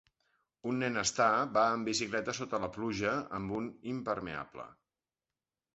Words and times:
Un 0.69 0.79
nen 0.83 0.97
està 1.01 1.27
va 1.59 1.65
en 1.75 1.83
bicicleta 1.89 2.35
sota 2.39 2.61
la 2.67 2.73
pluja 2.79 3.15
amb 3.41 3.55
un 3.61 3.73
impermeable. 3.95 4.69